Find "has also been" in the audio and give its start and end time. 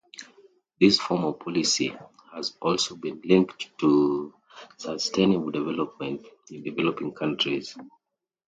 2.33-3.21